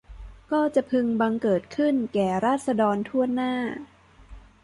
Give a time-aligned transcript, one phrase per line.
[0.51, 3.53] ก็จะพึงบังเกิดขึ้นแก่ราษฎรถ้วนหน้า